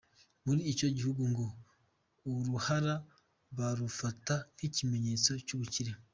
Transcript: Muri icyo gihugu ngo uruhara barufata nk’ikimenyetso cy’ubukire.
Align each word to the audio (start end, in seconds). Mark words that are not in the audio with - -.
Muri 0.45 0.61
icyo 0.71 0.87
gihugu 0.97 1.21
ngo 1.31 1.45
uruhara 2.39 2.93
barufata 3.57 4.35
nk’ikimenyetso 4.55 5.31
cy’ubukire. 5.45 5.91